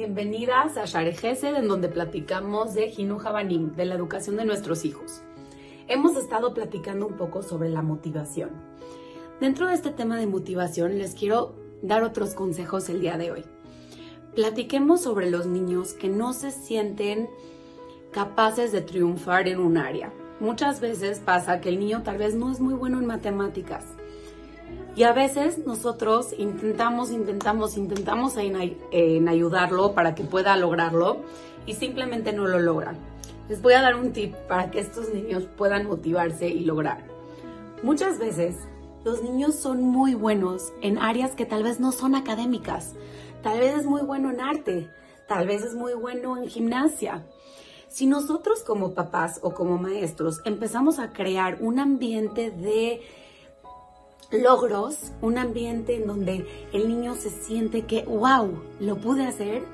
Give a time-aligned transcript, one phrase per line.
[0.00, 1.14] bienvenidas a Share
[1.58, 5.20] en donde platicamos de Hinu Habanim, de la educación de nuestros hijos.
[5.88, 8.48] Hemos estado platicando un poco sobre la motivación.
[9.42, 13.44] Dentro de este tema de motivación les quiero dar otros consejos el día de hoy.
[14.34, 17.28] Platiquemos sobre los niños que no se sienten
[18.10, 20.14] capaces de triunfar en un área.
[20.40, 23.84] Muchas veces pasa que el niño tal vez no es muy bueno en matemáticas,
[24.96, 31.18] y a veces nosotros intentamos, intentamos, intentamos en, ayudarlo para que pueda lograrlo
[31.66, 32.96] y simplemente no lo logran.
[33.48, 37.04] Les voy a dar un tip para que estos niños puedan motivarse y lograr.
[37.82, 38.56] Muchas veces
[39.04, 42.94] los niños son muy buenos en áreas que tal vez no son académicas.
[43.42, 44.90] Tal vez es muy bueno en arte,
[45.26, 47.24] tal vez es muy bueno en gimnasia.
[47.88, 53.00] Si nosotros como papás o como maestros empezamos a crear un ambiente de
[54.30, 59.64] logros, un ambiente en donde el niño se siente que, wow, lo pude hacer,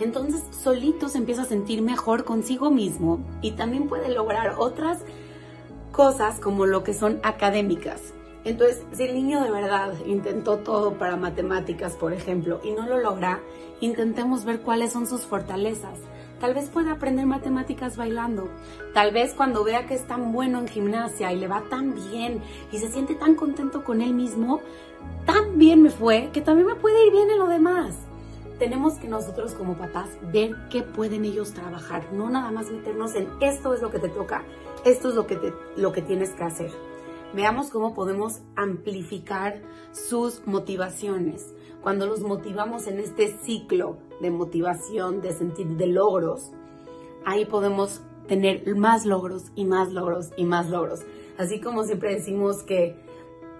[0.00, 5.02] entonces solito se empieza a sentir mejor consigo mismo y también puede lograr otras
[5.92, 8.12] cosas como lo que son académicas.
[8.44, 12.98] Entonces, si el niño de verdad intentó todo para matemáticas, por ejemplo, y no lo
[12.98, 13.40] logra,
[13.80, 15.98] intentemos ver cuáles son sus fortalezas
[16.40, 18.48] Tal vez pueda aprender matemáticas bailando.
[18.92, 22.42] Tal vez cuando vea que es tan bueno en gimnasia y le va tan bien
[22.72, 24.60] y se siente tan contento con él mismo,
[25.26, 27.94] tan bien me fue que también me puede ir bien en lo demás.
[28.58, 33.28] Tenemos que nosotros como papás ver qué pueden ellos trabajar, no nada más meternos en
[33.40, 34.44] esto es lo que te toca,
[34.84, 36.70] esto es lo que, te, lo que tienes que hacer.
[37.34, 39.60] Veamos cómo podemos amplificar
[39.90, 41.52] sus motivaciones
[41.84, 46.50] cuando los motivamos en este ciclo de motivación, de sentir de logros,
[47.26, 51.02] ahí podemos tener más logros y más logros y más logros.
[51.36, 52.96] Así como siempre decimos que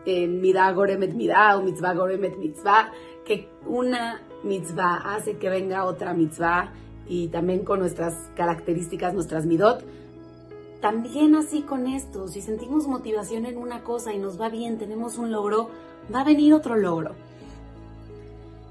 [0.06, 2.92] eh, midah goremet midah o mitzvah goremet mitzvah,
[3.26, 6.72] que una mitzvah hace que venga otra mitzvah
[7.06, 9.84] y también con nuestras características, nuestras midot.
[10.80, 15.18] También así con esto, si sentimos motivación en una cosa y nos va bien, tenemos
[15.18, 15.68] un logro,
[16.14, 17.14] va a venir otro logro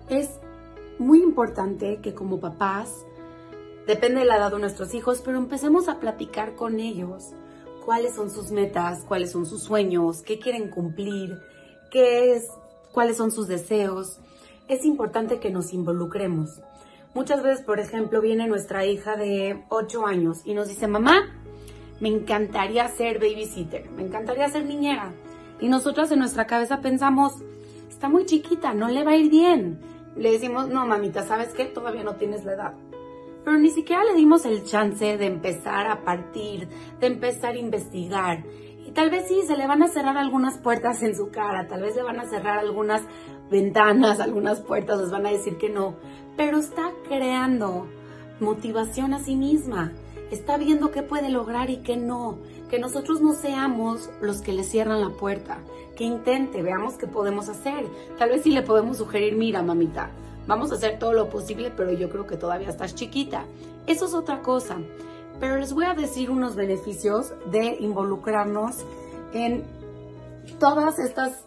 [0.10, 0.30] es
[1.00, 3.06] muy importante que como papás,
[3.88, 7.32] depende de la edad de nuestros hijos, pero empecemos a platicar con ellos
[7.86, 11.42] cuáles son sus metas, cuáles son sus sueños, qué quieren cumplir,
[11.92, 12.48] qué es,
[12.94, 14.20] cuáles son sus deseos.
[14.68, 16.62] Es importante que nos involucremos.
[17.14, 21.30] Muchas veces, por ejemplo, viene nuestra hija de 8 años y nos dice, mamá,
[22.00, 25.14] me encantaría ser babysitter, me encantaría ser niñera.
[25.60, 27.34] Y nosotras en nuestra cabeza pensamos,
[27.90, 31.66] está muy chiquita, no le va a ir bien le decimos, no, mamita, ¿sabes qué?
[31.66, 32.74] Todavía no tienes la edad.
[33.44, 36.68] Pero ni siquiera le dimos el chance de empezar a partir,
[37.00, 38.44] de empezar a investigar.
[38.86, 41.82] Y tal vez sí, se le van a cerrar algunas puertas en su cara, tal
[41.82, 43.02] vez le van a cerrar algunas
[43.50, 45.96] ventanas, algunas puertas, les van a decir que no.
[46.38, 47.88] Pero está creando
[48.40, 49.92] motivación a sí misma.
[50.34, 54.64] Está viendo qué puede lograr y qué no que nosotros no seamos los que le
[54.64, 55.60] cierran la puerta,
[55.96, 57.86] que intente, veamos qué podemos hacer.
[58.18, 60.10] Tal vez sí le podemos sugerir, mira, mamita,
[60.48, 63.46] vamos a hacer todo lo posible, pero yo creo que todavía estás chiquita.
[63.86, 64.78] Eso es otra cosa.
[65.40, 68.78] Pero les voy a decir unos beneficios de involucrarnos
[69.34, 69.64] en
[70.58, 71.46] todas estas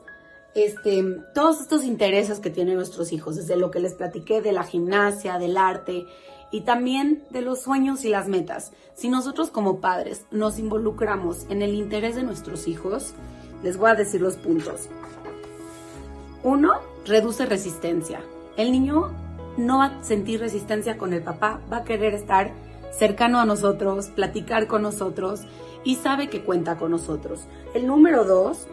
[0.55, 1.05] este,
[1.35, 5.41] todos estos intereses que tienen nuestros hijos, desde lo que les platiqué de la gimnasia,
[5.41, 6.07] del arte,
[6.51, 8.73] y también de los sueños y las metas.
[8.95, 13.15] Si nosotros como padres nos involucramos en el interés de nuestros hijos,
[13.63, 14.89] les voy a decir los puntos.
[16.43, 16.75] Uno,
[17.05, 18.21] reduce resistencia.
[18.57, 19.11] El niño
[19.57, 22.53] no va a sentir resistencia con el papá, va a querer estar
[22.93, 25.41] cercano a nosotros, platicar con nosotros
[25.85, 27.45] y sabe que cuenta con nosotros.
[27.75, 28.67] El número dos,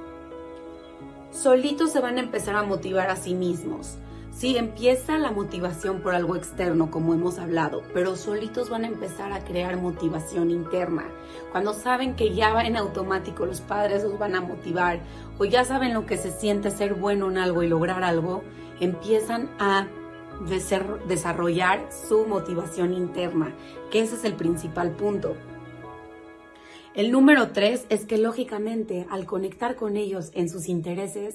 [1.31, 3.97] solitos se van a empezar a motivar a sí mismos.
[4.35, 9.31] Sí, empieza la motivación por algo externo, como hemos hablado, pero solitos van a empezar
[9.31, 11.05] a crear motivación interna.
[11.51, 14.99] Cuando saben que ya en automático los padres los van a motivar
[15.38, 18.44] o ya saben lo que se siente ser bueno en algo y lograr algo,
[18.80, 19.88] empiezan a
[21.07, 23.53] desarrollar su motivación interna,
[23.91, 25.38] que ese es el principal punto.
[26.95, 31.34] El número tres es que lógicamente al conectar con ellos en sus intereses,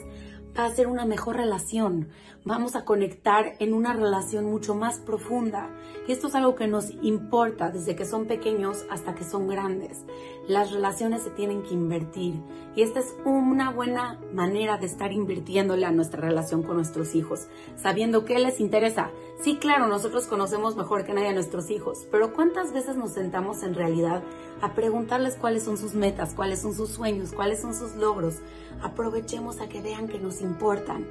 [0.57, 2.11] va a ser una mejor relación.
[2.45, 5.69] Vamos a conectar en una relación mucho más profunda.
[6.07, 10.05] Esto es algo que nos importa desde que son pequeños hasta que son grandes.
[10.49, 12.41] Las relaciones se tienen que invertir.
[12.75, 17.49] Y esta es una buena manera de estar invirtiéndole a nuestra relación con nuestros hijos,
[17.77, 19.11] sabiendo qué les interesa.
[19.43, 23.63] Sí, claro, nosotros conocemos mejor que nadie a nuestros hijos, pero ¿cuántas veces nos sentamos
[23.63, 24.23] en realidad
[24.63, 28.37] a preguntarles cuáles son sus metas, cuáles son sus sueños, cuáles son sus logros?
[28.83, 31.07] Aprovechemos a que vean que nos importan.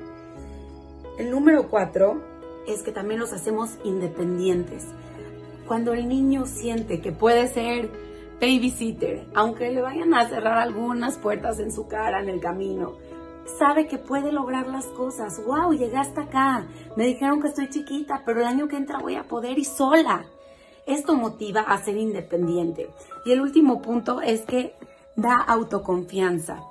[1.19, 2.23] El número cuatro
[2.65, 4.85] es que también los hacemos independientes.
[5.67, 8.06] Cuando el niño siente que puede ser
[8.39, 12.93] babysitter, aunque le vayan a cerrar algunas puertas en su cara en el camino,
[13.57, 15.41] sabe que puede lograr las cosas.
[15.45, 15.73] ¡Wow!
[15.73, 16.67] Llegué hasta acá.
[16.95, 20.25] Me dijeron que estoy chiquita, pero el año que entra voy a poder y sola.
[20.85, 22.89] Esto motiva a ser independiente.
[23.25, 24.73] Y el último punto es que
[25.15, 26.63] da autoconfianza.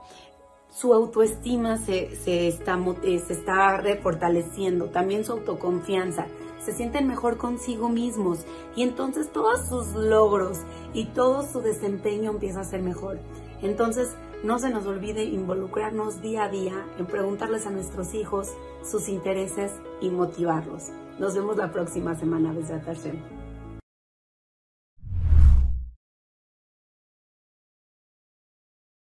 [0.70, 2.12] Su autoestima se,
[2.48, 6.26] está, eh, se está refortaleciendo, también su autoconfianza.
[6.66, 8.40] Se sienten mejor consigo mismos
[8.74, 10.62] y entonces todos sus logros
[10.94, 13.20] y todo su desempeño empieza a ser mejor.
[13.62, 18.48] Entonces, no se nos olvide involucrarnos día a día en preguntarles a nuestros hijos
[18.82, 19.70] sus intereses
[20.00, 20.88] y motivarlos.
[21.20, 23.35] Nos vemos la próxima semana, desde Hashem.